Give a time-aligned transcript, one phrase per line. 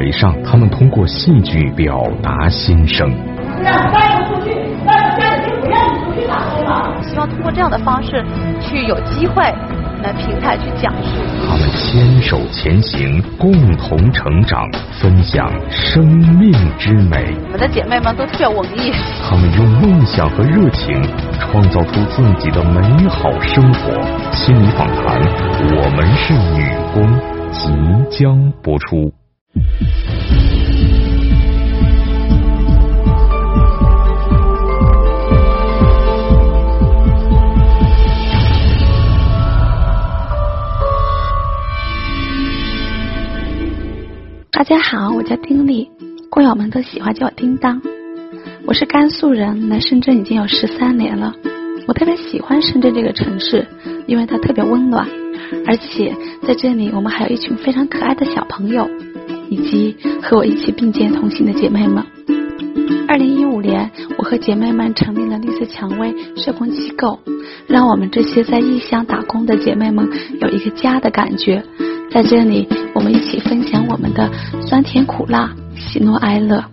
[0.00, 3.06] 台上，他们通过戏剧表达心声。
[3.62, 6.96] 让家人出去，让家里就不让你出去打工了。
[7.02, 8.24] 希望通过这样的方式，
[8.62, 9.42] 去有机会
[10.02, 11.20] 来平台去讲述。
[11.46, 14.66] 他们牵手前行，共同成长，
[15.02, 17.36] 分享生命之美。
[17.44, 18.94] 我们的姐妹们都特别文艺。
[19.28, 20.98] 他们用梦想和热情，
[21.38, 23.92] 创造出自己的美好生活。
[24.32, 25.20] 心理访谈，
[25.76, 27.06] 我们是女工，
[27.52, 29.12] 即将播出。
[29.52, 29.62] 大
[44.62, 45.90] 家好，我叫丁力，
[46.30, 47.82] 工友们都喜欢叫我叮当。
[48.66, 51.34] 我是甘肃人，来深圳已经有十三年了。
[51.88, 53.66] 我特别喜欢深圳这个城市，
[54.06, 55.08] 因为它特别温暖，
[55.66, 56.14] 而且
[56.46, 58.88] 在这里我们还有一群非常可爱的小朋友，
[59.50, 62.02] 以及和我一起并肩同行的姐妹们。
[63.06, 67.18] 二零一五年，我和姐妹们成立了绿色蔷薇社工机构，
[67.66, 70.08] 让我们这些在异乡打工的姐妹们
[70.40, 71.62] 有一个家的感觉。
[72.12, 74.30] 在这里，我们一起分享我们的
[74.62, 76.64] 酸甜苦辣、喜怒哀乐。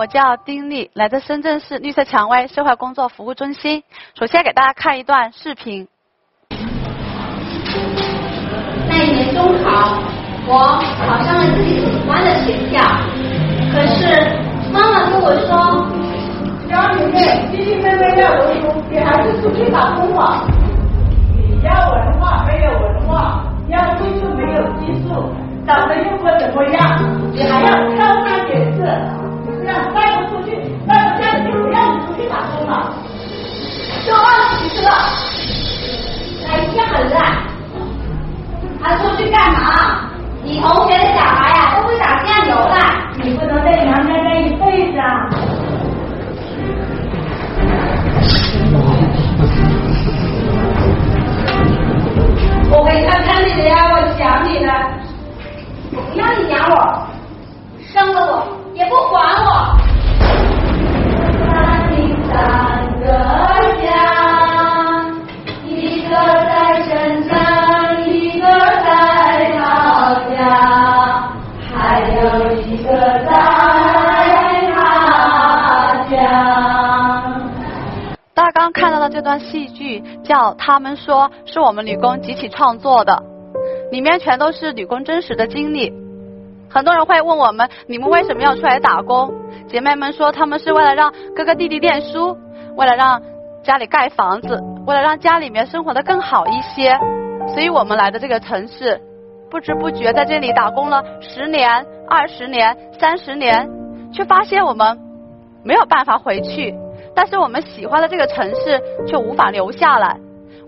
[0.00, 3.82] 我叫丁丽，来自深圳市绿色蔷薇社会工作服务中心。
[4.18, 5.86] 首先给大家看一段视频。
[8.88, 9.98] 那一年中考，
[10.46, 12.80] 我考上了自己喜欢的学校，
[13.74, 14.40] 可是
[14.72, 15.86] 妈妈跟我说，
[16.66, 20.46] 家里面弟弟妹妹要读书，你还是出去打工吧。
[53.60, 54.72] 看看你的呀，我想你了。
[55.92, 56.74] 我不要你养我，
[57.92, 58.32] 生了我
[58.74, 59.48] 也不管我。
[61.44, 62.32] 三零三
[63.00, 63.04] 个
[63.82, 63.88] 家，
[65.66, 65.68] 一
[66.08, 66.88] 个在深
[67.28, 67.30] 圳，
[68.08, 71.28] 一个在老家，
[71.74, 73.28] 还有一个在
[74.74, 74.78] 他
[76.08, 76.12] 乡。
[78.32, 83.22] 大家刚刚看到的这段戏剧叫《他们说》，是我们女工集体创作的，
[83.90, 85.92] 里面全都是女工真实的经历。
[86.68, 89.32] 很多人会问我们，你们为什么要出来打工？
[89.68, 92.36] 姐妹们说，她们是为了让哥哥弟弟念书，
[92.76, 93.20] 为了让
[93.64, 96.96] 家里盖房子，为了让家里面生活的更好一些。
[97.48, 99.00] 所以我们来的这个城市，
[99.50, 103.68] 不知不觉在这里打工了十年、二十年、三十年，
[104.12, 104.96] 却发现我们
[105.64, 106.72] 没有办法回去。
[107.16, 110.16] 但是我们喜欢的这个城市却无法留下来，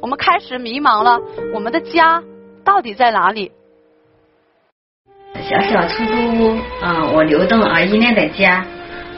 [0.00, 1.20] 我们开始迷茫了，
[1.54, 2.20] 我们的家
[2.64, 3.50] 到底在哪里？
[5.48, 8.64] 小小出租屋，啊、我流动而依恋的家，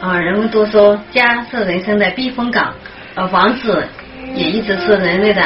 [0.01, 2.73] 啊、人们都说家是人生的避风港，
[3.15, 3.87] 而房子
[4.35, 5.43] 也一直是人类的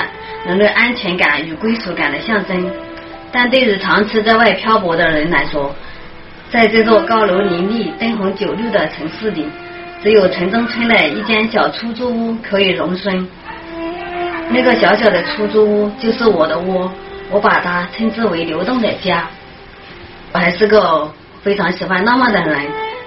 [0.46, 2.70] 人类安全感与归属感的象征。
[3.32, 5.74] 但对于长期在外漂泊的人来说，
[6.50, 9.46] 在这座高楼林立、灯红酒绿的城市里，
[10.02, 13.28] 只有城中村的一间小出租屋可以容身。
[14.50, 16.90] 那个小小的出租屋就是我的窝，
[17.30, 19.28] 我把它称之为流动的家。
[20.32, 21.10] 我还是个
[21.42, 22.60] 非常喜欢浪漫的人，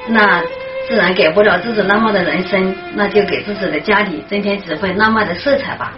[0.08, 0.42] 那
[0.88, 5.94] 自然给不了自己浪漫的人生，那就给自己的家里增添几分浪漫的色彩吧。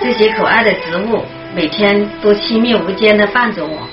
[0.00, 1.24] 这些可爱的植物
[1.54, 3.88] 每天都亲密无间的伴着我，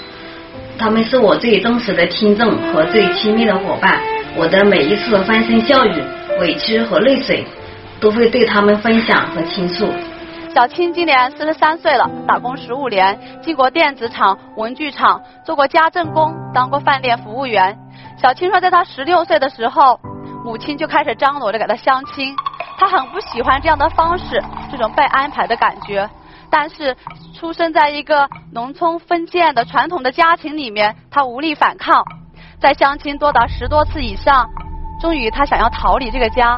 [0.77, 3.99] 它们是我最忠实的听众和最亲密的伙伴。
[4.35, 5.93] 我的每一次欢声笑语、
[6.39, 7.43] 委屈和泪水，
[7.99, 9.89] 都会对他们分享和倾诉。
[10.55, 17.77] 小青今年四十三岁了，打工十五年，进过电子厂、文具厂，做过家政工，当过饭店服务员。
[18.17, 19.99] 小青说，在她十六岁的时候，
[20.45, 22.33] 母亲就开始张罗着给她相亲，
[22.77, 24.41] 她很不喜欢这样的方式，
[24.71, 26.09] 这种被安排的感觉。
[26.49, 26.95] 但是
[27.37, 32.01] 出生在一个农村封建的传统的家庭里面，她无力反抗，
[32.61, 34.47] 在相亲多达十多次以上，
[35.01, 36.57] 终于她想要逃离这个家。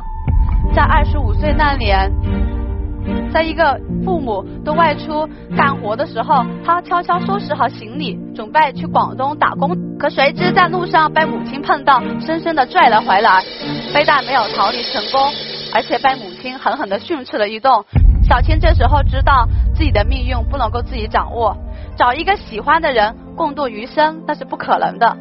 [0.75, 2.11] 在二十五岁那年，
[3.31, 9.77] 在一个父母都外出干活的时候，他悄悄收拾好行李，准备去广东打工。
[9.99, 13.43] 可谁知在路上被母亲碰到，深深的拽了回来，
[13.93, 15.31] 非但没有逃离成功，
[15.73, 17.71] 而且被母亲狠狠的训斥了一顿。
[18.27, 21.55] 小青这时候知道自己的命运不能够自己掌握，
[21.95, 25.15] 找一个喜欢的人共度余生那是不可能的。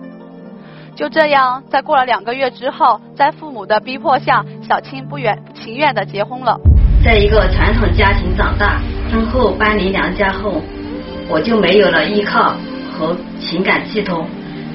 [0.97, 6.59] 就这样，在过了两个月之后，在父母的逼迫下，小青不愿情愿的结婚了。
[7.06, 8.82] 在一个传统家庭长大，
[9.12, 10.61] 婚后搬离娘家后，
[11.29, 12.56] 我就没有了依靠
[12.93, 14.26] 和情感寄托，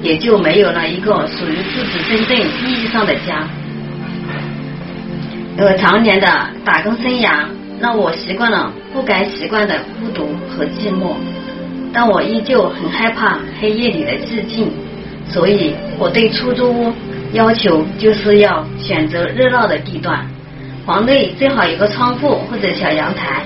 [0.02, 3.46] 也就没有了一个属于自己真正意义上的家。
[5.58, 6.26] 呃，常年的
[6.64, 7.44] 打工生涯。
[7.82, 11.16] 让我习惯了不该习惯的孤独和寂寞，
[11.92, 14.72] 但我依旧很害怕黑夜里的寂静，
[15.28, 16.94] 所以我对出租屋
[17.34, 20.24] 要求就是要选择热闹的地段，
[20.92, 23.42] 房内最好有个窗户或者小阳台，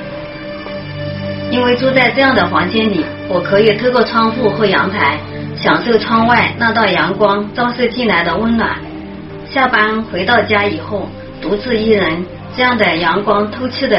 [1.52, 5.20] 因为住在这样的房间里，我可以透过窗户或阳台
[5.56, 8.76] 享受窗外那道阳光照射进来的温暖。
[9.46, 11.08] 下班回到家以后，
[11.40, 12.26] 独自一人，
[12.58, 13.96] 这样的阳光透气的。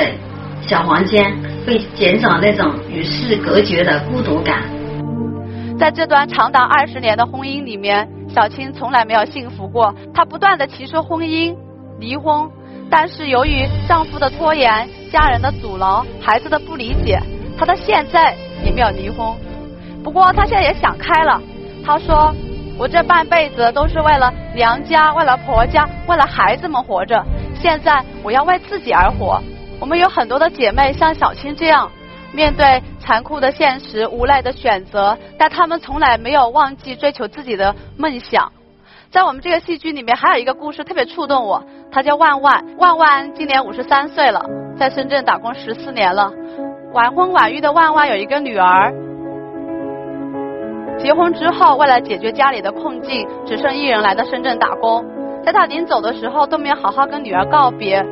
[0.60, 1.32] 小房间
[1.64, 4.64] 会减少那种与世隔绝的孤独感。
[5.78, 9.94] 在这段长达二十年的婚姻里面，小青从来没有幸福过。
[10.12, 11.54] 她不断的提出婚姻、
[12.00, 12.50] 离婚，
[12.90, 17.20] 但是由于丈夫的拖延、家人的阻挠、孩子的不理解，
[17.58, 18.34] 她到现在
[18.64, 19.34] 也没有离婚。
[20.04, 21.40] 不过她现在也想开了，
[21.84, 22.32] 她说
[22.78, 27.24] ：“我这半辈子都是为了娘家、为了婆家、为了孩子们活着，
[27.60, 29.42] 现在我要为自己而活。”
[29.78, 31.90] 我们有很多的姐妹像小青这样，
[32.32, 38.50] 面对残酷的现实无奈的选择，但她们从来没有忘记追求自己的梦想。
[39.10, 42.64] 在我们这个戏剧里面，还有一个故事特别触动我，她叫万万。
[42.78, 44.44] 万万今年五十三岁了，
[44.76, 46.30] 在深圳打工十四年了。
[46.92, 48.92] 晚婚晚育的万万有一个女儿，
[50.98, 55.04] 结婚之后为了解决家里的困境，只剩一人来到深圳打工。
[55.44, 58.04] 在她临走的时候，都没有好好跟女儿告别。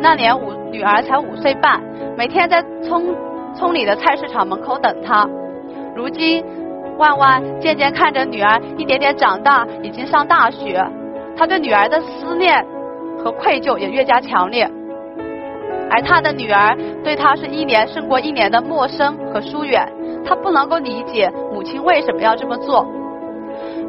[0.00, 1.80] 那年五女儿才五岁半，
[2.16, 3.02] 每天在村
[3.54, 5.26] 村里的菜市场门口等她。
[5.96, 6.44] 如今，
[6.98, 10.84] 万万渐渐看着女儿一点点长大，已经上大学，
[11.36, 12.64] 他对女儿的思念
[13.22, 14.70] 和愧疚也越加强烈。
[15.90, 19.86] 而他的女儿对他是一年胜过一年的陌生和疏远，
[20.24, 22.86] 他不能够理解母亲为什么要这么做。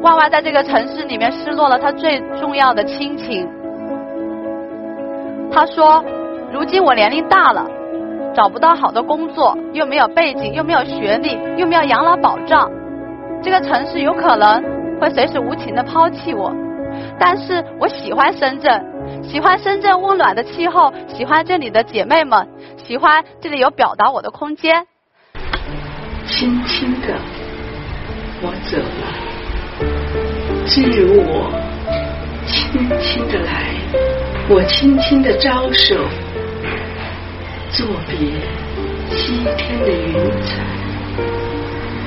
[0.02, 3.48] 万万在这个城市里面失落了他最重要的亲情。
[5.50, 6.04] 他说
[6.52, 7.64] ：“如今我年龄大了，
[8.34, 12.70] 找不到好的工作，又没有背景，又没有学历，又没有养老保障，
[13.44, 14.62] 这个城市有可能
[14.98, 16.50] 会随时无情的抛弃我。
[17.18, 18.82] 但是我喜欢深圳，
[19.22, 22.48] 喜欢深圳温暖的气候，喜欢这里的姐妹们，
[22.82, 24.86] 喜欢这里有表达我的空间。
[26.26, 27.08] 轻轻的，
[28.40, 29.04] 我走了，
[30.66, 31.52] 只有我
[32.46, 33.74] 轻轻的来。”
[34.48, 35.94] 我轻轻的招手，
[37.70, 38.18] 作别
[39.10, 40.12] 西天的云
[40.42, 40.62] 彩。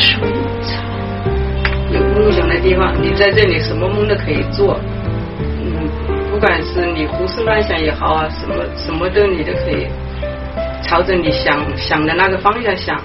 [0.00, 0.20] 水
[0.62, 0.82] 草。
[1.90, 4.78] 有梦想的地方，你在这里什么梦都可以做。
[5.40, 5.88] 嗯，
[6.30, 9.86] 不管是你胡思乱想也好啊，什么什么都你都可以
[10.82, 13.00] 朝着你想想的那个方向想。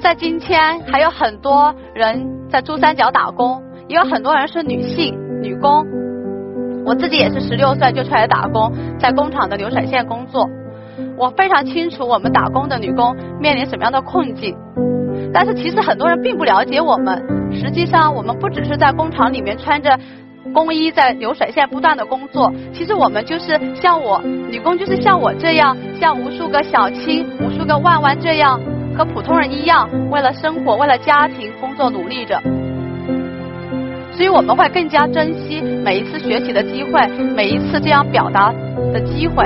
[0.00, 5.84] 在今天，还有很多人在珠三角打工，也有很多人是女性女工。
[6.84, 10.46] 我自己也是十六岁就出来打工，在工厂的流水线工作。
[11.16, 14.56] 我非常清楚我们打工的女工面临什么样的困境，
[15.32, 17.22] 但是其实很多人并不了解我们。
[17.52, 19.96] 实际上，我们不只是在工厂里面穿着
[20.52, 28.60] 工衣在流水线不断的工作，其实我们就是像我女工，就是像我这样，像无数个小青、无数个万万这样，
[28.96, 32.40] 和普通人一样，为了生活、为了家庭工作努力着。
[34.12, 38.52] 所以我们会更加珍惜每一次学习的机会，每一次这样表达
[38.92, 39.44] 的机会。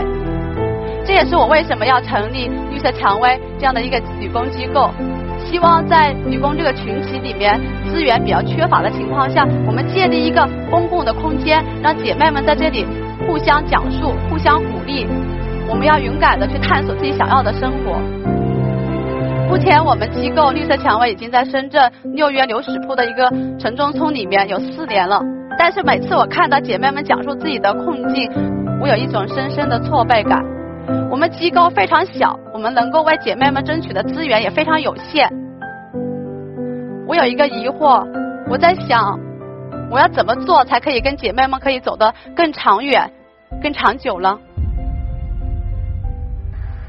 [1.08, 4.90] 这也是我为什么要成立绿色蔷薇这样的一个女工机构。
[5.38, 7.58] 希望在女工这个群体里面
[7.90, 12.84] 资源比较缺乏的情况下，我们建立一个公共的空间，让姐妹们在这里
[13.26, 15.06] 互相讲述、互相鼓励。
[15.66, 17.98] 我们要勇敢的去探索自己想要的生活。
[19.48, 25.22] 目前我们机构绿色蔷薇已经在深圳六约流石铺的一个城中村里面有四年了，
[25.58, 28.30] 但是每次我看到姐妹们讲述自己的困境，
[28.82, 30.57] 我有一种深深的挫败感。
[31.10, 35.28] 我们机构非常小，我们能够为姐妹们争取的资源也非常有限。
[37.06, 38.06] 我有一个疑惑，
[38.48, 39.18] 我在想，
[39.90, 43.10] 我要怎么做才可以跟姐妹们可以走得更长远、
[43.62, 44.38] 更长久呢？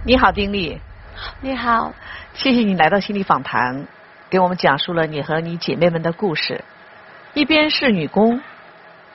[0.06, 0.80] 你好，丁力。
[1.42, 1.94] 你好。
[2.36, 3.86] 谢谢你来到心理访谈，
[4.30, 6.64] 给我们讲述了你和你姐妹们的故事。
[7.34, 8.40] 一边是女工，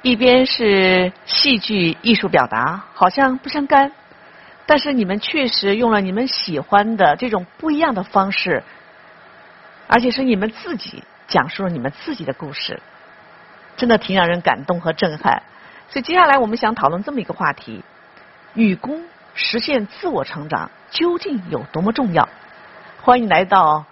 [0.02, 3.92] 一边是戏剧艺术表达，好像不相干。
[4.66, 8.62] 但是你们确实用了你们喜欢的这种不一样的方式，
[9.86, 12.80] 而且是你们自己讲述了你们自己的故事，
[13.76, 15.42] 真的挺让人感动和震撼。
[15.90, 17.84] 所以接下来我们想讨论这么一个话题：
[18.54, 19.04] 女工
[19.34, 22.28] 实现自我成长究竟有多么重要？
[23.02, 23.84] 欢迎来到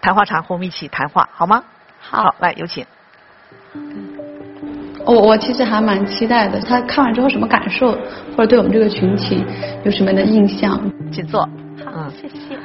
[0.00, 1.64] 谈话场，和我们一起谈话，好吗？
[2.00, 2.86] 好，来有请。
[5.04, 7.90] 我我其实还蛮期待的，他看完之后什么感受，
[8.36, 9.44] 或者对我们这个群体
[9.84, 10.80] 有什么样的印象？
[11.12, 11.42] 请坐。
[11.84, 12.56] 好，谢谢。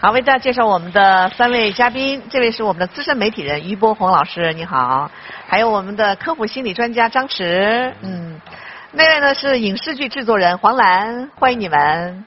[0.00, 5.10] 好，为大家介绍我们的三位嘉宾，这位是我们的资深媒体人于波红老师，你好。
[5.46, 8.40] 还有我们的科普心理专家张弛，嗯，
[8.92, 12.24] 那位呢是影视剧制作人黄澜，欢迎你们。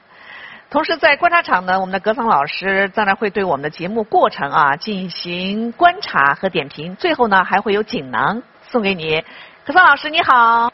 [0.70, 8.42] 同时在观察场呢，我们的格桑老师当然会对我们的节目过程啊进行观察和点评，最后呢还会有锦囊。
[8.74, 9.22] 送给你，
[9.64, 10.72] 可桑老师你好，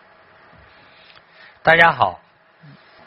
[1.62, 2.18] 大家好。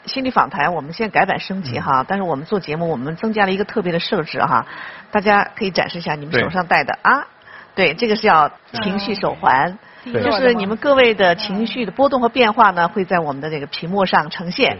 [0.06, 4.64] 心理访谈我们现在改版升级哈，但是我们做节目我们增加了一个特别的设置哈，
[5.10, 7.26] 大家可以展示一下你们手上戴的啊，
[7.74, 8.48] 对，这个是要
[8.84, 14.78] 情绪手环，就是你们各位的情绪的波动和变化呢会在我们的这个屏幕上呈现。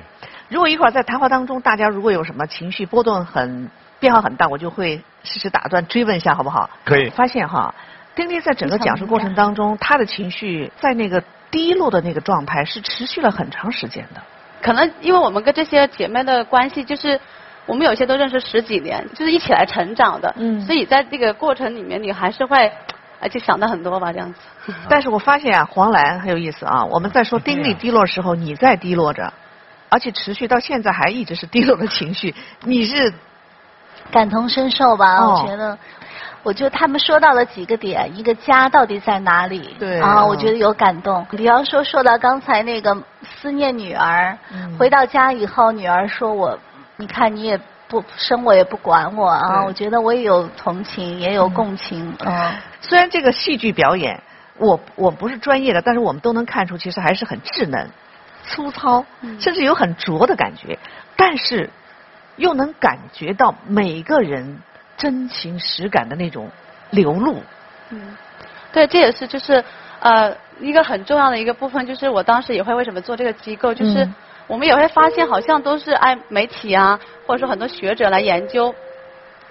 [0.49, 3.69] 如果一会儿在谈话当中大家如果有什么情绪波动很
[3.99, 6.71] 变化很大，我就会适时打断追问一下好不好？
[6.85, 7.11] 可以。
[7.11, 7.75] 发现哈。
[8.15, 14.23] 丁丁在整个讲述过程当中，他的情绪在那个低落的那个状态是持续了很长时间的。
[14.63, 17.21] 可能因为我们跟这些姐妹的关系，就是
[17.67, 20.35] 我们有些都认识十几年，就是一起来成长的。
[20.39, 20.61] 嗯。
[20.63, 22.73] 所以在这个过程里面，你还是会
[23.21, 24.41] 而且想的很多吧，这样子。
[24.89, 26.85] 但是我发现啊，黄兰很有意思啊。
[26.85, 29.33] 我们在说丁力低落的时候，你在低落着，
[29.89, 32.35] 而且持续到现在还一直是低落的情绪。
[32.63, 33.13] 你是
[34.11, 35.27] 感同身受吧？
[35.27, 35.77] 我觉得。
[36.45, 39.75] 我就他们说到了几个点，一个家到底在哪里？
[39.79, 41.27] 对啊，我觉得有感动。
[41.31, 44.37] 比方说，说到刚才那个思念女儿，
[44.79, 46.59] 回到家以后，女儿说我，
[46.97, 47.59] 你看你也
[47.89, 52.53] 不生我也不管我啊，我觉得我也有同情，也有共情嗯。
[52.83, 54.23] 虽然这个戏剧表演，
[54.59, 57.89] 我我不是专业的，但是我们都能看出，其实还是很稚嫩、
[58.45, 59.07] 粗糙，
[59.41, 60.79] 甚至有很拙的感觉，
[61.17, 61.71] 但是
[62.37, 64.61] 又能感觉到每个人。
[64.97, 66.51] 真情实感的那种
[66.91, 67.37] 流露。
[67.91, 68.17] 嗯，
[68.73, 69.63] 对，这也是就是
[70.01, 74.09] 呃一个很重要的一个部分，就是我当时也会为什么做这个机构，就是
[74.47, 78.75] 我们也会发现好像都是爱媒体啊，或者说很多学者来研究。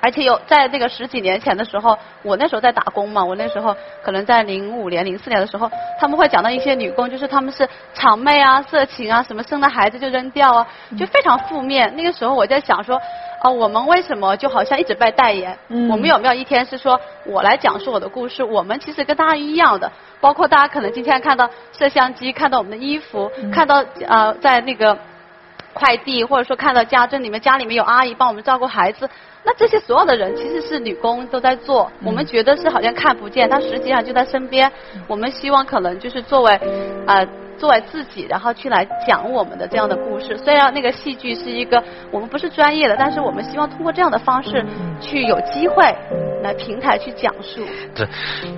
[0.06, 3.74] 而且有在那个十几年前的时候，我那时候在打工嘛，我那时候
[4.04, 10.68] 可能在零五年、零四年的时候，他们会讲到一些女工，就是他们是场妹啊、色情啊，什么生了孩子就扔掉啊，
[11.00, 11.96] 就非常负面。
[11.96, 13.02] 那个时候我在想说，
[13.44, 15.58] 啊，我们为什么就好像一直被代言？
[15.90, 18.42] 我们有没有一天是说我来讲述我的故事？
[18.42, 24.98] 我们其实跟大家一样的，包括大家可能今天看到摄像机，看到我们的衣服，看到呃在那个
[25.74, 29.10] 快递，或者说看到家政里面家里面有阿姨帮我们照顾孩子。
[29.46, 34.72] 那这些所有的人其实是女工都在做，我们觉得是好像看不见，但实际上就在身边。
[35.08, 36.58] 我们希望可能就是作为
[37.06, 37.28] 呃
[37.58, 40.38] 作为自己，然后去来讲我们的这样的故事。
[40.38, 44.66] 虽然那个戏剧是一个我们不是专业的，但是我们希望通过这样的方式
[45.02, 45.84] 去有机会
[46.42, 47.68] 来平台去讲述。
[47.94, 48.08] 这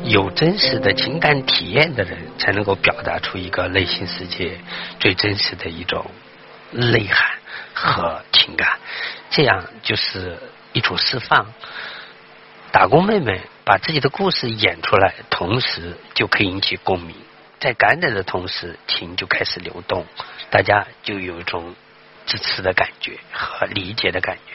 [0.03, 4.59] 有真实的情感体验的人，才能够表达出一个内心世界
[4.99, 6.05] 最真实的一种
[6.71, 7.37] 内涵
[7.73, 8.79] 和情感，
[9.29, 10.37] 这样就是。
[10.75, 11.53] 一种释放，
[12.73, 17.15] 打工妹妹把自己的故事演出来，同时就可以引起共鸣，
[17.61, 20.05] 在感染的同时，情就开始流动，
[20.49, 21.73] 大家就有一种
[22.25, 24.51] 支持的感觉和理解的感觉。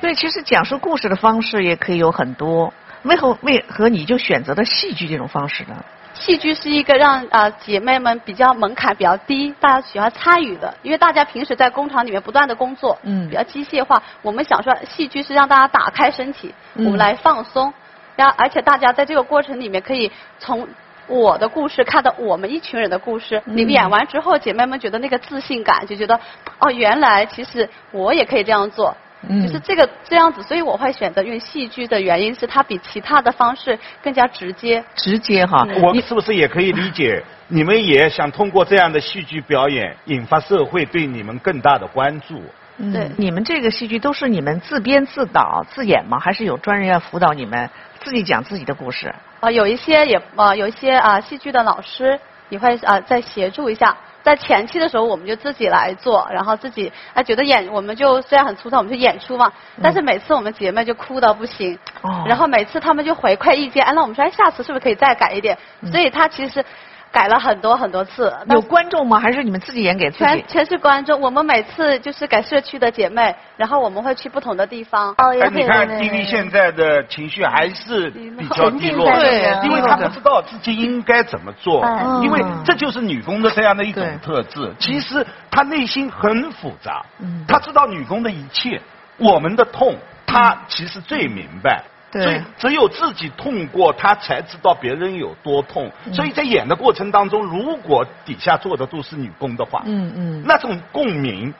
[0.00, 5.84] 对，其实讲述故事的方式也可以有很多，为何为何你就选择了戏剧这种方式呢？
[6.20, 14.02] 戏剧是一个让啊姐妹们比较门槛比较低，大家喜欢参与的，因为大家平时在工厂里面不断的工作，嗯比较机械化。
[14.22, 17.72] 我们想说，戏剧是让大家打开身体，嗯我们来放松，
[18.16, 20.68] 然后而且大家在这个过程里面可以从。
[21.10, 26.20] 我的故事看到我们一群人的故事，你们演完之后，姐妹们觉得那个自信感，就觉得
[26.58, 28.94] 哦，原来其实我也可以这样做，
[29.26, 34.84] 嗯就是这个这样子，所以我会选择用戏剧的原因是它比其他的方式更加直接。
[34.94, 42.40] 直接哈，我们是不是也可以理解，你们也想通过这样的戏剧表演，引发社会对你们更大的关注？
[42.80, 46.16] 嗯对你们这个戏剧都是你们自编自导自演吗？
[46.20, 49.12] 还是有专人要辅导你们自己讲自己的故事？
[49.40, 52.20] 啊，有一些也啊，有一些啊，戏剧的老师
[52.50, 53.96] 也会啊再协助一下。
[54.28, 59.50] 在前期的时候，我们就自己来做，然后自己啊觉得演，我们就虽然很粗糙，我们就演出嘛。
[59.82, 65.56] 但是每次我们姐妹就哭到不行，哦然后每次她们就回馈意见，哎，那我们说，哎，下次是不是可以再改一点？
[65.90, 66.62] 所以她其实
[67.10, 68.32] 改了很多很多次。
[68.50, 69.18] 有观众吗？
[69.18, 70.24] 还是你们自己演给自己？
[70.24, 75.14] 全全是观众，我们每次就是改社区的姐妹，然后我们会去不同的地方。
[75.18, 84.74] 哦，你看对丁力现在的情绪还是比较低落对，因为他不知道自己应该怎么做嗯，因为这就是女工的这样的一种特质。
[84.78, 88.80] 其实他内心很复杂嗯，她知道女工的一切，
[89.16, 89.96] 我们的痛，
[90.26, 91.82] 他其实最明白。
[91.82, 95.90] 对所以只有自己痛过，他才知道别人有多痛。
[96.06, 100.44] 嗯所以在演的过程当中，如果底下坐的都是女工的话，嗯嗯。
[100.46, 101.52] 那种共鸣，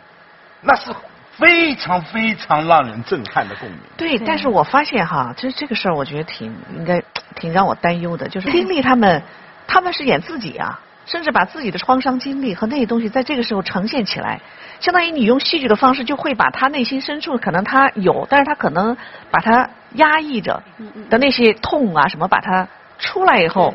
[0.63, 0.91] 那是
[1.33, 3.79] 非常非常让人震撼的共鸣。
[3.97, 7.03] 对，但是我发现哈，其实这个事儿，我觉得挺应该
[7.37, 9.23] 挺让我担忧的，就是 丁力他们，
[9.67, 14.41] 他们是演自己啊，甚至把自己的创伤经历和那些东西在这个时候呈现起来，
[14.79, 18.97] 相当于你用戏剧的方式，就会把他内心深处可能他有，但是他可能
[19.31, 20.63] 把他压抑着
[21.09, 23.75] 的那些痛啊什么，把它出来以后，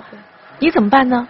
[0.59, 1.27] 你怎么办呢？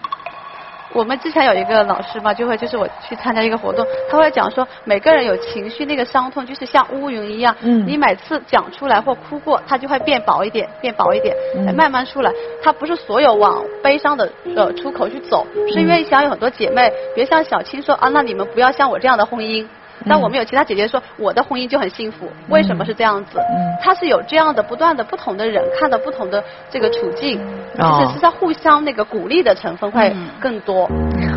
[0.93, 11.35] 我们之前有一个老师嘛，就会就是我去参加一个活动，他会讲说，每个人有情绪，那个伤痛就是像乌云一样，嗯你每次讲出来或哭过，它就会变薄一点，变薄一点，
[11.75, 12.31] 慢慢出来。
[12.63, 19.65] 它不是所有往悲伤的呃出口去走，是因为想有很多姐妹，别像小青说啊，那你们不要像我这样的婚姻。
[20.05, 23.39] 但我们有其他姐姐说，我的婚姻就很幸福，为什么是这样子？
[23.39, 23.77] 嗯。
[23.81, 27.39] 他是有这样的不断的不同的人看到不同的这个处境，
[27.77, 27.99] 哦。
[27.99, 30.89] 其实是在互相那个鼓励的成分会更多。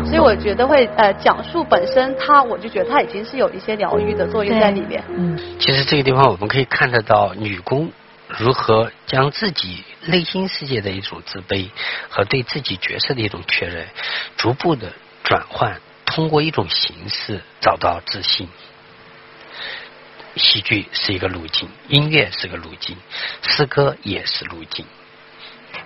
[0.05, 5.03] 所以我觉得会呃讲述本身它，我就觉得它已经是有一些疗愈的作用在里面。
[5.09, 5.37] 嗯。
[5.59, 7.91] 其实这个地方我们可以看得到女工
[8.27, 11.69] 如何将自己内心世界的一种自卑
[12.09, 13.87] 和对自己角色的一种确认，
[14.35, 14.87] 逐步的
[15.23, 18.49] 转换，通过一种形式找到自信。
[20.35, 22.95] 戏剧是一个路径，音乐是个路径，
[23.41, 24.85] 诗歌也是路径。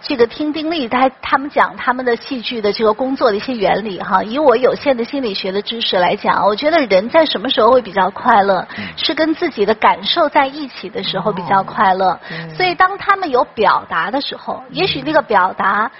[0.01, 12.19] 这个听丁力他他们讲他们的戏剧的这个工作的一些原理哈，以我有限的心理学的知识来讲，我觉得人在什么时候会比较快乐，是跟自己的感受在一起的时候比较快乐。
[12.55, 15.91] 所以当他们有表达的时候，也许那个表达。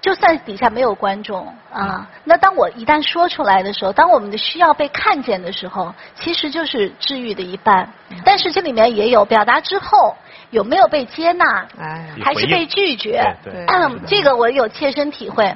[0.00, 7.88] 就算底下没有观众啊，那当我一旦说出来的时候，当我们的需要被看见的时候，其实就是治愈的一半。
[8.24, 10.16] 但是这里面也有表达之后
[10.50, 13.22] 有没有被接纳，哎还是被拒绝？
[13.68, 15.54] 嗯，这个我有切身体会。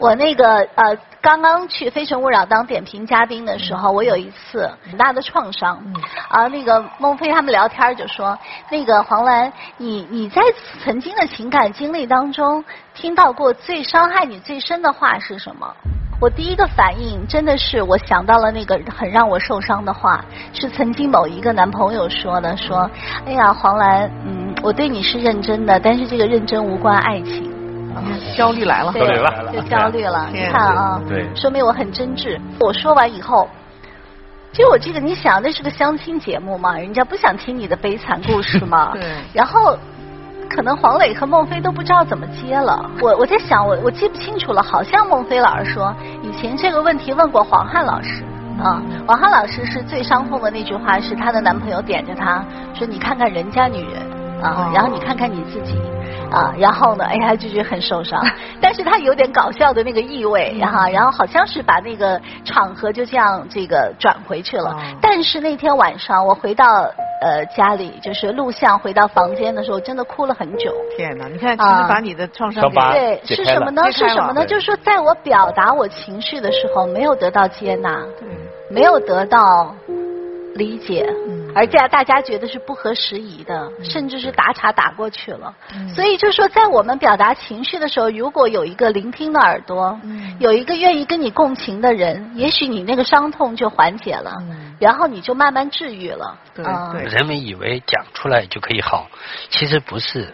[0.00, 5.78] 我那个呃，刚刚去《非诚勿扰》当点评嘉宾的时候，我有一次很大的创伤。
[6.26, 8.36] 啊，那个孟非他们聊天就说，
[8.70, 10.40] 那个黄兰，你你在
[10.82, 15.70] 曾经的情感经历当中，听到过最伤害你最深的话是什么？
[16.18, 22.90] 我第一个反应真的是我想到了那个很让我受伤的话，是曾经某一个男朋友说的，说，
[23.26, 27.49] 哎呀，黄兰，嗯，我对你是认真的，但是这个认真无关爱情。
[28.36, 30.28] 焦虑来了，焦虑了，就焦虑了。
[30.32, 32.38] 你看啊，对，说明我很真挚。
[32.58, 33.48] 我说完以后，
[34.52, 38.92] 就我这个，你想那是个相亲节目嘛，人家不想听你的悲惨故事嘛。
[38.98, 39.02] 对。
[39.32, 39.76] 然后，
[40.48, 42.90] 可能黄磊和孟非都不知道怎么接了。
[43.00, 48.22] 我我在想，我我记不清楚了，好像孟非老师说，以前这个问题问过黄汉老师。
[48.62, 54.02] 啊，王汉老师是最伤痛的那句话，是她的男朋友点着她说：“你看看人家女人
[54.42, 55.78] 啊，然后你看看你自己。”
[56.30, 58.24] 啊，然后呢，哎呀，就觉得很受伤，
[58.62, 64.76] 但是他有点搞笑的那个意味，然后，然后好像是把那个场合就这样这个转回去了。
[65.02, 66.88] 但是那天晚上我回到
[67.20, 70.72] 呃家里，就是录像回到房间的时候，真的哭了很久。
[70.96, 73.82] 天哪，你看，其实把你的创伤给对是什么呢？
[73.90, 74.46] 是什么呢？
[74.46, 77.90] 就是说，在我表达我情绪的时候，没有得到接纳，
[78.70, 79.74] 没有得到
[80.54, 85.54] 理解，嗯而且大家觉得是不合时宜的，甚至是打岔打过去了。
[85.94, 89.98] 所以就说，在我们表达情绪的时候，如果有一个聆听的耳朵，
[90.38, 94.34] 有一个愿意跟你共情的人，也许你那个伤痛就缓解了，
[94.78, 96.38] 然后你就慢慢治愈了。
[96.54, 96.64] 对。
[97.04, 99.08] 人们以为讲出来就可以好，
[99.48, 100.32] 其实不是，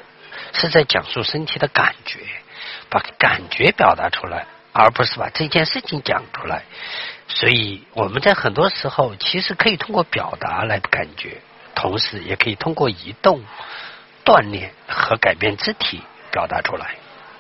[0.53, 2.21] 是在讲述身体的感觉，
[2.89, 6.65] 把感觉表达出来，而不是把这件事情讲出来。
[7.29, 11.39] 所以我们在很多时候其实可以通过表达来感觉，
[11.75, 13.41] 同时也可以通过移动、
[14.25, 16.95] 锻炼和改变肢体表达出来。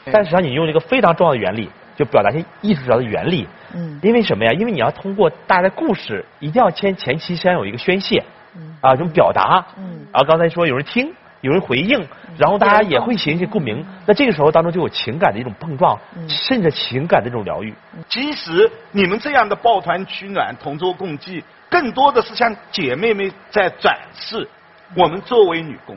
[0.06, 3.48] 但实际上你用了一个非常重要的原理，就表达一些艺术上的原理。
[3.74, 4.52] 嗯因为什么呀？
[4.52, 8.22] 因为你要通过大家的故事，一定要先前期先有一个宣泄，
[8.54, 9.66] 嗯啊，这种表达。
[9.76, 12.06] 嗯然后刚才说有人听，有人回应，
[12.38, 13.84] 然后大家也会形成一些共鸣。
[14.06, 17.74] 那这个时候当中就有情感的一种碰撞，嗯甚至情感的一种疗愈。
[18.08, 24.48] 其实你们这样的抱团取暖、同舟共济，更多的是向姐妹们在展示，
[24.94, 25.96] 我们作为女工，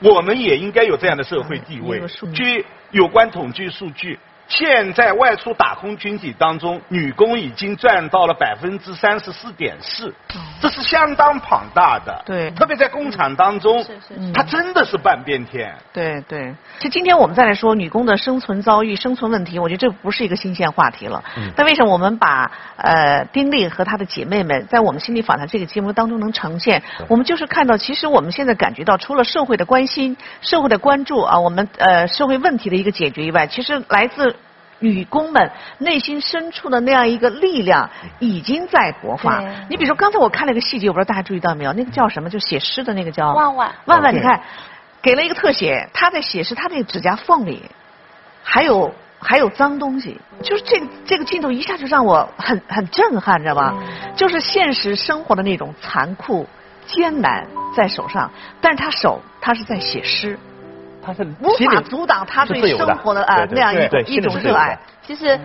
[0.00, 2.02] 我们也应该有这样的社会地位。
[2.34, 4.18] 据有关统计数据，
[4.52, 10.12] 现在外出打工群体当中，女工已经占到了百分之三十四点四，
[10.60, 12.22] 这是相当庞大的。
[12.26, 13.82] 对特别在工厂当中，
[14.14, 15.74] 嗯它真的是半边天。
[15.90, 21.24] 对对，其实今天我们再来说女工的生存遭遇、生存问题，我觉得这不是一个新鲜话题了。
[21.38, 26.82] 嗯但为什么我们把呃丁力和她的姐妹们在我们心理访谈这个节目当中能呈现？
[27.08, 34.36] 我们就是看到，其实我们现在感觉到，除了社会的关心、社会的关注啊，我们呃社会问题的一个解决以外，其实来自
[34.82, 39.42] 女工们内心深处的那样一个力量已经在勃发。
[39.70, 41.72] 你比如说，刚才我看了一个细节，我不知道大家注意到没有？
[41.72, 42.28] 那个叫什么？
[42.28, 44.42] 就写诗的那个叫万万万万，哦你看，
[45.00, 47.62] 给了一个特写，他在写诗，他那个指甲缝里
[48.42, 53.74] 还有还有脏东西，就是这个这个镜头一下就让我很很震撼，知道吧？
[54.16, 56.48] 就是现实生活的那种残酷、
[56.86, 60.38] 艰难在手上，但是他手他是在写诗，
[61.04, 64.78] 他是无法阻挡他对生活的啊那样一种一种热爱。
[65.04, 65.38] 其实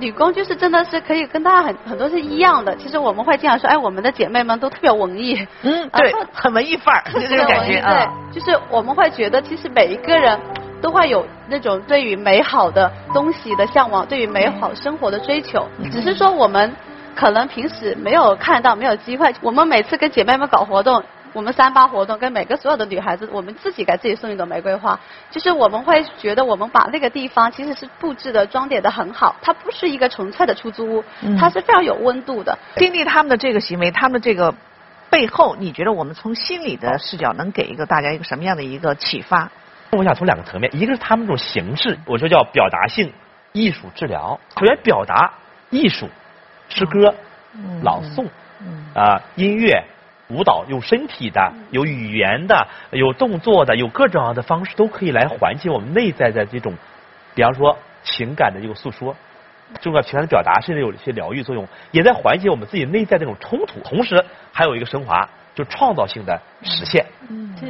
[0.00, 2.76] 女工就是真的是可以跟大家很很多是一样的。
[2.76, 7.92] 其实我们会经常说，哎，我们的姐妹们都特别文艺，嗯，对很文艺范儿，就这种感觉啊。
[8.32, 10.38] 对，就是我们会觉得，其实每一个人
[10.80, 16.72] 都会有那种对于美好的东西的向往，对于美好生活的追求，嗯只是说我们
[17.14, 19.32] 可能平时没有看到，没有机会。
[19.40, 21.02] 我们每次跟姐妹们搞活动。
[21.32, 24.98] 我们三八活动跟每个所有的女孩子，我们自己给自己送一朵玫瑰花，
[25.30, 32.58] 就是我们会觉得我们把那个地方其实是布置的装点的很好，它不是一个纯粹的出租屋，嗯它是非常有温度的。
[32.76, 34.54] 经历他们的这个行为，他们这个
[35.10, 39.50] 背后，你觉得我们从心理的视角能给一个大家一个什么样的一个启发？
[39.92, 43.12] 我想从两个层面，一个是他们这种形式，我说叫表达性
[43.52, 44.38] 艺术治疗。
[44.58, 45.32] 首先表达
[45.70, 46.08] 艺术，
[46.68, 47.14] 诗歌、
[47.54, 48.26] 嗯朗诵
[48.94, 49.82] 啊、音乐、
[50.28, 56.74] 舞蹈，有身体的，有语言的，有动作的，有各种各样的方式都可以来缓解我们内在的这种，
[57.34, 59.16] 比方说情感的一个诉说。
[59.82, 65.28] 重要情感的表达，甚至有一些疗愈作用，也在缓解我们自己内在这种冲突，同时还有一个升华，
[65.58, 67.04] 就创造性的实现。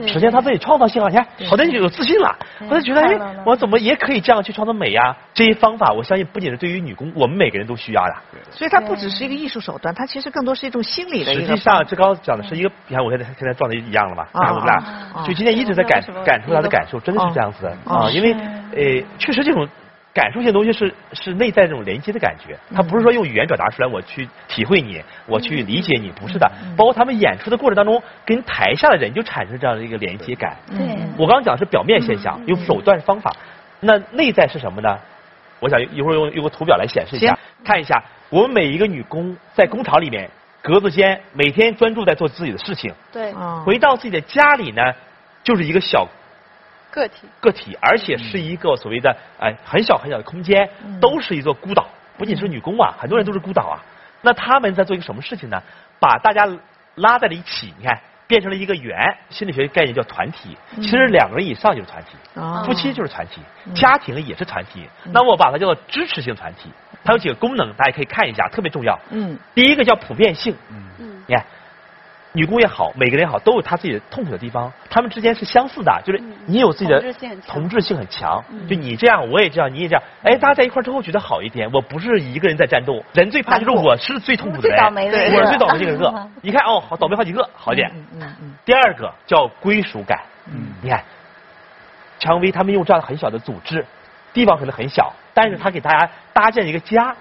[0.07, 1.09] 实现他自己创造性啊！
[1.09, 2.37] 你看，好像就有自信了，
[2.69, 5.17] 我就觉得，哎，我怎么也可以这样去创造美呀？
[5.33, 8.15] 这些方法，我相信不仅是对于女工，我们每个人都需要的。
[8.51, 11.47] 所以它不只是一个艺术手段，它其实更多是一种心理的一个。
[11.47, 14.29] 实际上，这刚刚讲的是一个，你看我现在现在状态一样了吧？
[14.33, 18.11] 啊看我们俩啊，就今天一直在感感受他的感受，真的是这样子的哦啊！
[18.11, 19.67] 因为呃，确实这种。
[20.19, 26.51] 感受性东西是是内在这种连接的感觉，它不是说用语言表达出来，我去体会你，我去理解你，不是的。
[26.77, 30.57] 包括他们演出的过程当中，跟台下的人就产生这样的一个连接感。
[30.77, 30.81] 对。
[31.17, 33.33] 我刚刚讲的是表面现象，用手段方法，
[33.79, 34.99] 那内在是什么呢？
[35.61, 40.29] 我想一会儿用用个图表来显示一下，看一下我们每一个女工在工厂里面
[40.61, 44.83] 格子间每天专注在做自己的事情，对，哦回到自己的家里呢，
[45.45, 46.09] 就是一个小
[46.99, 47.27] 个体。
[47.41, 50.69] 个体，而且是一个所谓的哎很小很小的空间，
[51.01, 51.87] 都是一座孤岛。
[52.17, 53.81] 不仅是女工啊，很多人都是孤岛啊。
[54.23, 55.63] 那他们在做一个什么事情呢？
[56.01, 56.49] 把大家
[56.97, 59.17] 拉在了一起，你看变成了一个圆。
[59.31, 63.41] 心理学概念叫团体，其实两个人以上就是团体，哦夫妻就是团体，
[63.75, 64.89] 家庭也是团体。
[65.05, 66.71] 那我把它叫做支持性团体。
[67.05, 68.99] 它有几个功能，大家可以看一下，特别重要。
[69.11, 71.45] 嗯第一个叫普遍性，嗯，你看，
[72.39, 77.03] 女工也好，每个人也好，都有他自己的痛苦的地方，他们之间是相似的，就是你有自己的
[77.49, 87.91] 同质性很强就你这样，我也这样，你也这样，哎，大家在一块之后觉得好一点，我不是一个人在战斗，人最怕就是我是最痛苦的人，倒霉的一个我是最倒霉的一个， 你看哦，好倒霉好几个，好一点。
[88.65, 91.03] 第二个叫归属感，嗯你看，
[92.21, 93.85] 蔷薇他们用这样很小的组织，
[94.33, 97.17] 地方可能很小，但是他给大家搭建一个家，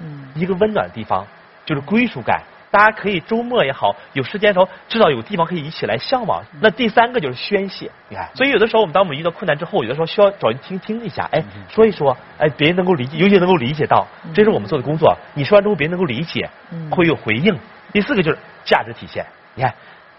[0.00, 1.26] 嗯一个温暖的地方，
[1.64, 2.40] 就是归属感。
[2.70, 6.42] 大家可以周末也好，有时间的时候，至少有地方可以一起来向往。
[6.60, 15.16] 那第三个就是宣泄，你看，所以有的时候我们当我们遇到困难之后，有的时候需要找人听听一下，哎，说一说，哎，别人能够理解，尤其能够理解到，这是我们做的工作。
[15.34, 16.48] 你说完之后，别人能够理解，
[16.90, 17.58] 会有回应。
[17.92, 19.74] 第四个就是价值体现，你看，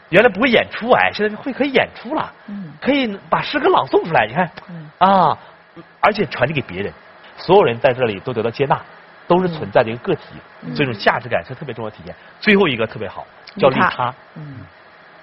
[0.09, 2.33] 原来不会演出哎，现在会可以演出了，
[2.81, 4.51] 可以把诗歌朗诵出来，你看，
[4.97, 5.37] 啊，
[6.01, 6.91] 而且传递给别人，
[7.37, 8.81] 所有人在这里都得到接纳。
[9.31, 10.23] 都是存在的一个个体，
[10.75, 12.13] 这种价值感是特别重要的体现。
[12.41, 14.13] 最后一个特别好，叫利他。
[14.35, 14.57] 嗯，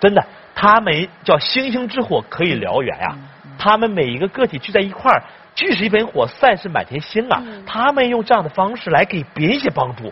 [0.00, 3.14] 真的，他们叫星星之火可以燎原呀。
[3.58, 5.22] 他们每一个个体聚在一块儿，
[5.54, 7.42] 聚是一盆火，散是满天星啊。
[7.66, 10.10] 他们用这样的方式来给别人一些帮助，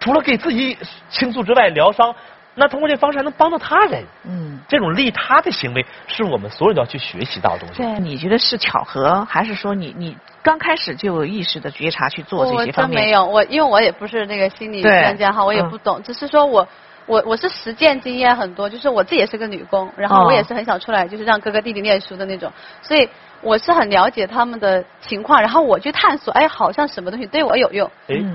[0.00, 0.76] 除了给自己
[1.08, 2.12] 倾诉之外，疗伤。
[2.58, 7.82] 那通过这方式还能帮到他人，嗯，这种利他的行为是我们所有人都要去学习到的东西。
[7.82, 12.98] 对，你觉得是巧合，还是说你你刚开始就有意识的觉察去做这些方面？
[12.98, 16.66] 我真没有，我因为我也不是那个心理专家哈，我也不懂，只是说我
[17.06, 23.08] 我我是实践经验很多，就是我自己也是个女工，然后我也是很想出来，就是让哥哥弟弟念书的那种，所以。
[23.42, 27.88] 我是很了解他们的情况，然后我去探索，哎，好像什么东西对我有用，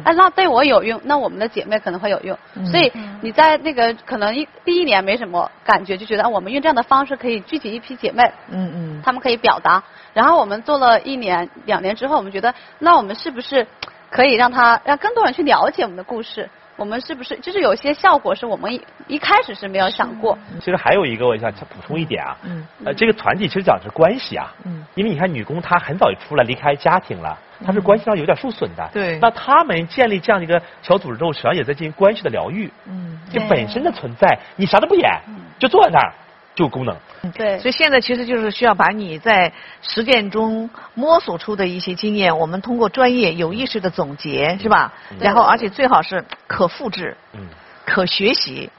[0.05, 2.37] 哎，那对我有用，那我们的姐妹可能会有用。
[2.67, 9.83] 所以你在那个可能一第一年没什么感觉，就觉得我们用这样的方式可以聚集一批姐妹，嗯嗯，他们可以表达。
[10.13, 13.67] 然后我们做了一年、两年之后，我们觉得，那我们是不是
[14.11, 16.47] 可以让他让更多人去了解我们的故事？
[16.81, 20.35] 我们是不是就是有些效果是我们一一开始是没有想过？
[20.59, 22.35] 其实还有一个，我想补充一点啊，
[22.83, 24.51] 呃，这个团体其实讲的是关系啊，
[24.95, 28.89] 因为你看女工她很早就出来离开家庭了，她是关系上有点受损的。
[28.91, 29.19] 对。
[29.19, 32.67] 那他们建立这样的一个小组织之后，实际上也在进行关系的疗愈。
[32.87, 33.19] 嗯。
[33.31, 35.07] 就本身的存在，你啥都不演，
[35.59, 36.11] 就坐在那儿。
[36.55, 36.95] 就功能，
[37.33, 44.93] 对，所以现在其实就是需要把你在实践中摸索出的一些经验，我们通过专业有意识的总结，是吧？
[45.19, 47.47] 然后而且最好是可复制，嗯，
[47.85, 48.69] 可学习。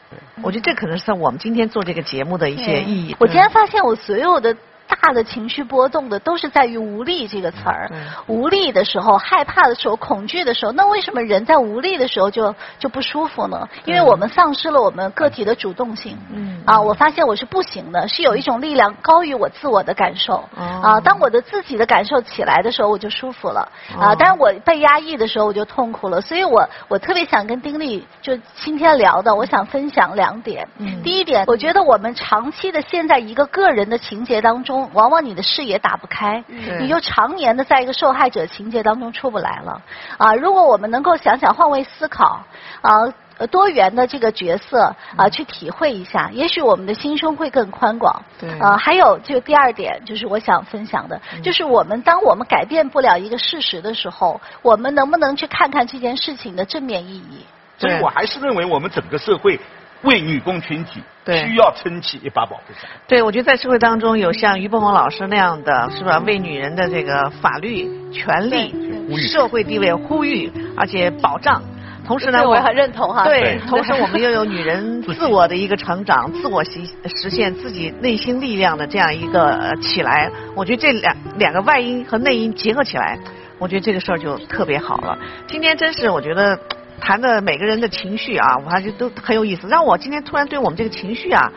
[0.43, 3.17] 我觉得这可能是我们今天做这个节目的一些意义。
[3.19, 4.57] 我今天发现我所有的。
[5.01, 7.91] 大的情绪波动的都是在于无力这个词儿，
[8.27, 13.69] 无力的时候、害怕的时候、恐惧的时候，那为什么人在无力的时候就就不舒服呢？
[13.85, 16.19] 因为我们丧失了我们个体的主动性。
[16.33, 20.49] 嗯啊，我发现我是不行的，是有一种力量高于我自我的感受。
[20.57, 23.69] 啊，当我的自己的感受起来的时候，我就舒服了。
[23.99, 26.21] 啊，但是我被压抑的时候，我就痛苦了。
[26.21, 30.69] 所以我我特别想跟丁力就今天聊的，我想分享两点。
[30.79, 34.82] 嗯第一点，我觉得我们长期的陷在一个个人的情节当中。
[34.93, 39.81] 往往你的视野打不开，你就常年的在一个受害者情节当中出不来了。
[40.19, 42.45] 啊，如果我们能够想想换位思考，
[42.81, 43.07] 啊，
[43.51, 48.23] 多元的这个角色啊，去体会一下，也许我们的心胸会更宽广。
[48.39, 48.51] 对。
[48.59, 57.45] 啊，还有就第二点，就是我想分享的，就是我们当我们改变不了一个事实的时候，我们能不能去看看这件事情的正面意义？
[57.79, 59.59] 所以我还是认为我们整个社会。
[60.03, 62.91] 为女工群体需要撑起一把保护伞。
[63.07, 66.19] 对，我觉得在社会当中有像于伯峰老师那样的，是吧？
[66.27, 68.75] 为女人的这个法律权利、
[69.17, 71.63] 社会地位呼吁，而且保障。
[72.05, 73.23] 同时呢，我很认同哈。
[73.25, 80.29] 对，同时我们又有女人自我的一个成长、自我实实现自己内心力量的这样一个起来。
[80.57, 83.17] 我觉得这两两个外因和内因结合起来，
[83.61, 85.17] 我觉得这个事儿就特别好了。
[85.47, 86.59] 今天真是我觉得。
[87.03, 89.67] 谈的每个人的情绪啊，我还是都很有意思。
[89.67, 91.53] 让我今天突然对我们这个情绪啊，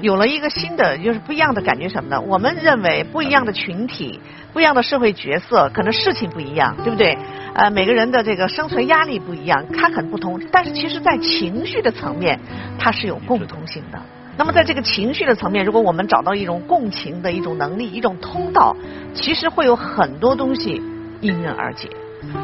[0.00, 2.20] 有了一个新的，就是不一样的感觉什么呢？
[2.20, 4.18] 我们认为不一样的群体、
[4.52, 7.16] 不一样的社会角色，可能事情不一样，对不对？
[7.54, 10.40] 呃，每个人的这个生存压力不一样，它很不同。
[10.50, 12.40] 但是其实，在情绪的层面，
[12.76, 14.00] 它是有共同性的。
[14.36, 18.76] 那么，在这个情绪的层面，如果我们找到一种共情的一种能力、一种通道，
[19.14, 20.82] 其实会有很多东西
[21.20, 21.88] 迎刃而解。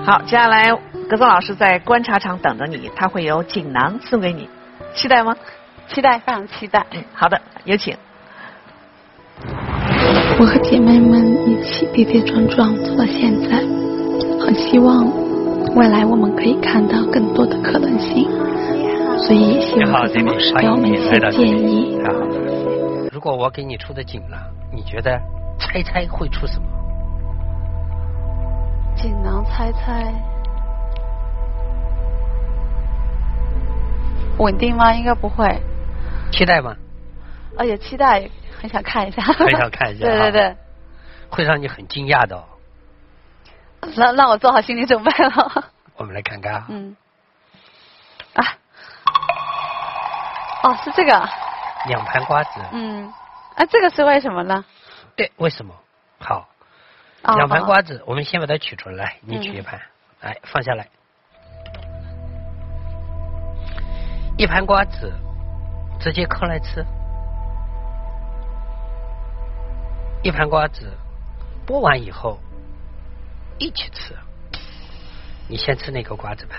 [0.05, 0.71] 好，接下来
[1.09, 4.49] 格子老师在观察场等着你，他会有锦囊送给你，
[4.95, 5.37] 期待吗？
[5.89, 6.87] 期待，非常期待。
[6.93, 7.97] 嗯，好的，有请。
[10.39, 13.59] 我和姐妹们一起跌跌撞撞走到现在，
[14.45, 15.07] 很希望
[15.75, 18.29] 未来我们可以看到更多的可能性，
[19.19, 21.99] 所以希望格子老师给我们一些建议。
[23.13, 24.39] 如果我给你出的锦囊，
[24.75, 25.19] 你觉得
[25.59, 26.67] 猜猜会出什么？
[28.97, 30.13] 锦囊猜猜，
[34.39, 34.93] 稳定吗？
[34.95, 35.47] 应该不会。
[36.33, 36.75] 期待吗？
[37.57, 38.29] 啊，也期待，
[38.61, 39.23] 很想看一下。
[39.23, 40.05] 很想看一下。
[40.09, 40.57] 对对对。
[41.31, 42.43] 会让你很惊讶的。
[43.95, 45.65] 让让我做好心理准备了。
[45.97, 46.67] 我们来看看啊。
[46.69, 46.97] 嗯。
[48.35, 48.45] 啊。
[50.65, 51.29] 哦，是这个。
[51.87, 52.61] 两盘瓜子。
[52.73, 53.13] 嗯。
[53.55, 54.65] 啊，这个是为什么呢？
[55.15, 55.75] 对，为什么？
[56.19, 56.49] 好。
[57.23, 59.81] 两盘瓜子，我们先把它取出来，你取一盘，
[60.21, 60.89] 来放下来。
[64.39, 65.13] 一盘瓜子
[65.99, 66.85] 直接嗑来吃，
[70.23, 70.93] 一盘瓜子
[71.67, 72.39] 剥完以后
[73.59, 74.15] 一起吃。
[75.49, 76.57] 你先吃那个瓜子吧，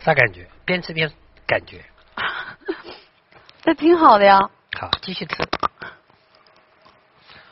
[0.00, 0.48] 啥感觉？
[0.64, 1.10] 边吃边
[1.46, 1.84] 感觉。
[3.62, 4.38] 这挺好的呀。
[4.78, 5.36] 好，继续吃。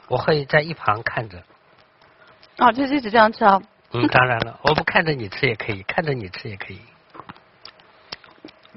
[0.09, 1.43] 我会在一旁看着。
[2.57, 3.61] 啊，就一直这样吃啊。
[3.93, 6.81] 嗯， 当然了，我不看着你吃也可以，看着你吃也可以。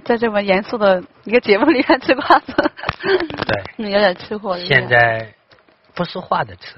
[0.03, 2.53] 在这么严肃的一个节目里面吃瓜子，
[3.01, 4.57] 对，你 有点吃货。
[4.59, 5.33] 现在
[5.95, 6.75] 不说话的吃。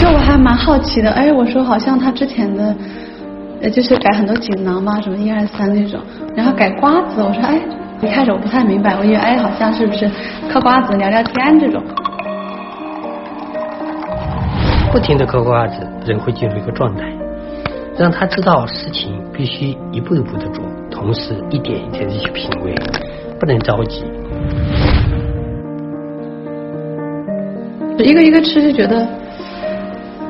[0.00, 2.74] 就我还蛮好奇的，哎，我说好像他之前的，
[3.60, 6.00] 呃，就是改很多锦囊嘛，什么一二三那种，
[6.36, 7.58] 然后改瓜子，我说哎，
[8.00, 10.08] 一开始我不太明白，我以为哎，好像是不是
[10.48, 11.82] 嗑瓜子聊聊天这种。
[14.92, 17.02] 不停的嗑瓜子，人会进入一个状态，
[17.98, 22.74] 让他知道事情必须一步一步的做，同时一点一点的去品味，
[23.40, 24.04] 不能着急。
[27.98, 29.04] 一个一个吃就觉得，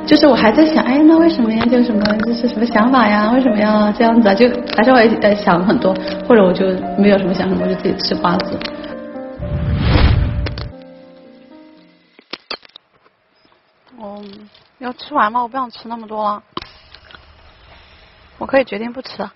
[0.08, 1.62] 就是我还在想，哎，那为什么呀？
[1.66, 3.30] 就什么就是什么想法呀？
[3.32, 4.34] 为什么要这样子啊？
[4.34, 5.92] 就还是会在想很多，
[6.26, 6.66] 或者我就
[6.96, 8.58] 没有什么想什么，我就自己吃瓜子。
[13.98, 14.24] 哦，
[14.78, 15.42] 要吃完吗？
[15.42, 16.42] 我不想吃那么多了，
[18.38, 19.28] 我可以决定不吃。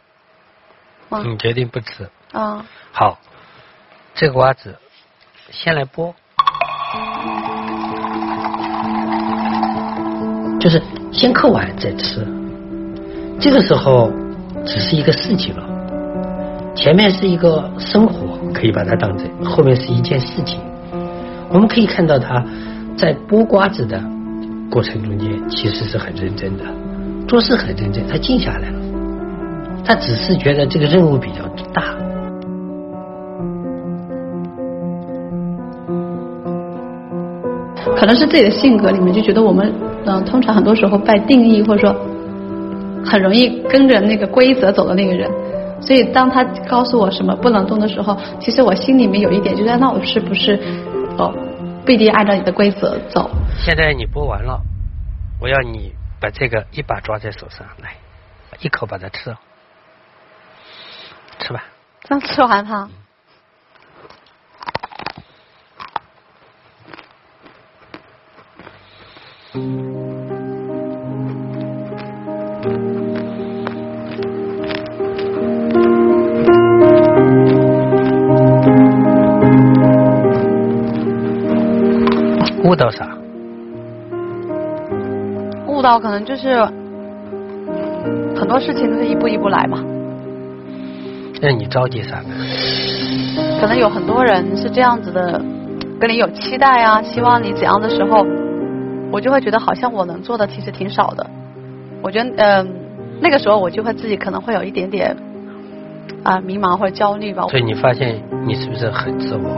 [1.11, 2.09] 嗯，你决定不吃。
[2.33, 2.65] 嗯。
[2.93, 3.19] 好，
[4.15, 4.79] 这个瓜子
[5.51, 6.15] 先来剥。
[10.63, 12.25] 就是先嗑完再吃，
[13.41, 14.09] 这个时候
[14.65, 15.65] 只是一个事情了，
[16.73, 20.61] 前面是一个生活，可以把它当成，后面是一件事情。
[21.51, 22.45] 我们可以看到他
[22.97, 24.01] 在剥瓜子的
[24.71, 26.63] 过程中间，其实是很认真的，
[27.27, 28.79] 做事很认真，他静下来了，
[29.85, 31.45] 他只是觉得这个任务比较
[31.75, 31.83] 大。
[37.97, 39.73] 可能是自己的性格里面就觉得我们。
[40.05, 41.95] 嗯，通常很多时候被定义或者说
[43.05, 45.31] 很容易跟着那个规则走的那个人，
[45.81, 50.59] 所以当他告诉我什么不能动的时候，其实我心里面有一点，就在那我是不是
[51.19, 51.33] 哦
[51.85, 53.31] 不一定按照你的规则走？
[53.65, 54.61] 现在你播完了，
[55.41, 57.95] 我要你把这个一把抓在手上，来
[58.61, 59.39] 一口把它吃了，
[61.39, 61.65] 吃吧。
[62.09, 62.89] 刚吃完它。
[82.65, 83.09] 悟到啥？
[85.67, 86.65] 悟到可能就是
[88.37, 89.83] 很多事情都是一步一步来嘛。
[91.41, 92.29] 那你着急啥呢？
[93.61, 95.43] 可能有很多人是这样子的，
[95.99, 98.25] 跟你有期待啊，希望你怎样的时候，
[99.11, 101.27] 我就会觉得好像我能做的其实挺少的。
[102.03, 105.17] 我觉得嗯，那个时候我就会自己可能会有一点点
[106.25, 107.47] 啊迷茫或者焦虑吧。
[107.49, 109.49] 所以你发现你是不是很自我？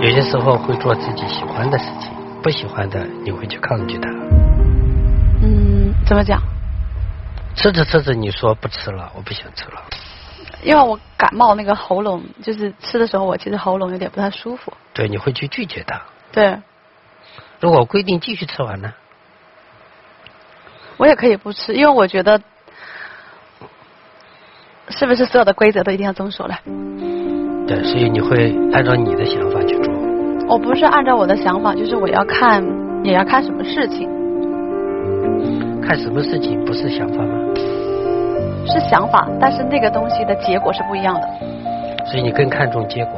[0.00, 2.10] 有些时候会做自己喜欢的事情，
[2.42, 4.08] 不喜欢的你会去抗拒它。
[5.42, 6.40] 嗯，怎么讲？
[7.54, 9.82] 吃着吃着你说不吃了，我不想吃了。
[10.62, 14.72] 因为我感冒，那个喉咙就是吃的时候，我其实喉咙有点不太舒服。
[14.94, 16.00] 对，你会去拒绝它。
[16.32, 16.58] 对。
[17.60, 18.92] 如果规定继续吃完呢？
[20.96, 22.40] 我也可以不吃，因为我觉得，
[24.88, 26.58] 是不是所有的规则都一定要遵守了？
[27.66, 29.92] 对，所以你会按照你的想法去做。
[30.48, 32.62] 我不是按照我的想法，就是我要看，
[33.02, 34.08] 也要看什么事情。
[35.80, 37.54] 看什么事情不是想法吗？
[38.66, 41.28] 是想法，但是那个东西的结果是不一样的。
[42.06, 43.12] 所以你更看重结果？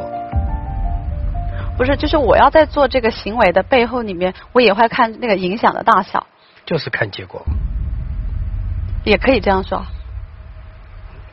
[1.77, 6.27] 不是，就是我要在做这个行为的背后里面，我也会看那个影响的大小。
[6.65, 7.43] 就是看结果。
[9.07, 9.87] 也可以这样说。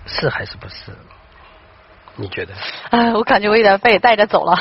[0.05, 0.95] 是还是不是？
[2.15, 2.53] 你觉得？
[2.91, 4.55] 哎，我感觉我有点被带着走了。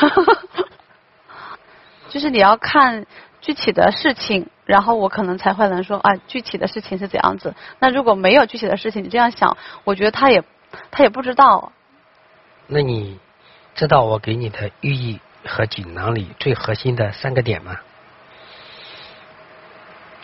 [2.09, 3.07] 就是你要看
[3.41, 7.55] 具体的事情，然后我可能才会能说啊，具体的事情是怎样子。
[7.79, 10.43] 那如果没有具体的事情，你这样想，我觉得他也
[10.91, 11.73] 他也不知道。
[12.67, 13.21] 那你
[13.75, 17.77] 知道我给你的寓意和锦囊里最核心的三个点吗？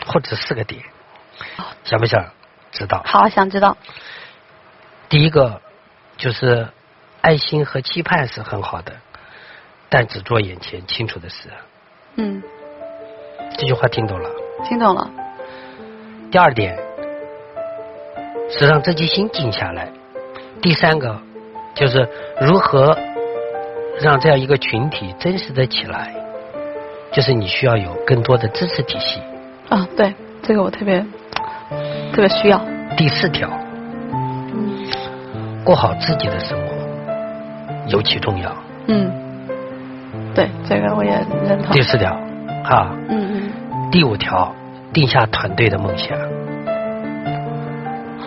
[0.06, 0.82] 或者四个点？
[1.84, 2.32] 想不想
[2.78, 3.02] 知道？
[3.04, 3.76] 好，想知道。
[5.08, 5.60] 第一个
[6.16, 6.68] 就是。
[7.20, 8.92] 爱心和期盼是很好的，
[9.88, 11.48] 但只做眼前清楚的事。
[12.14, 12.40] 嗯，
[13.58, 14.30] 这句话听懂了。
[14.64, 15.10] 听懂了。
[16.30, 16.78] 第二点
[18.48, 19.90] 是让自己心静下来。
[20.62, 21.20] 第三个
[21.74, 22.08] 就是
[22.40, 22.96] 如何
[24.00, 26.14] 让这样一个群体真实的起来，
[27.12, 29.20] 就是你需要有更多的支持体系。
[29.68, 31.04] 啊，对，这个我特别
[32.18, 32.60] 特别需要。
[32.96, 33.48] 第四条，
[35.62, 36.74] 过好自己的生活
[37.86, 38.52] 尤其重要。
[38.88, 39.08] 嗯，
[40.34, 41.12] 对，这个我也
[41.46, 41.70] 认同。
[41.70, 42.12] 第四条，
[42.64, 43.90] 哈，嗯嗯。
[43.92, 44.52] 第五条，
[44.92, 46.18] 定下团队的梦想，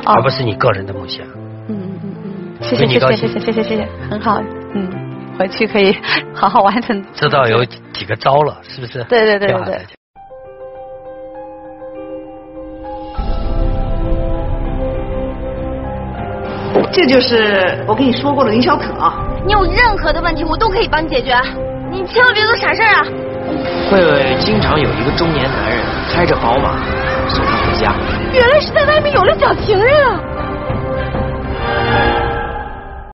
[0.05, 1.27] 哦而不是你个人的梦想。
[1.67, 4.41] 嗯嗯嗯，谢谢谢你高兴谢谢谢谢谢谢谢，很好，
[4.73, 4.87] 嗯，
[5.37, 5.93] 回去可以
[6.33, 7.03] 好好完成。
[7.13, 9.03] 知道有几个招了，是不是？
[9.03, 9.81] 对对对对。
[16.91, 18.85] 这就是我跟你说过的林小可。
[19.45, 21.33] 你有任何的问题，我都可以帮你解决。
[21.89, 23.03] 你千万别做傻事啊！
[23.89, 25.79] 慧慧经常有一个中年男人
[26.13, 26.77] 开着宝马
[27.27, 27.93] 送她回家。
[28.33, 30.19] 原来是在外面有了小情人啊！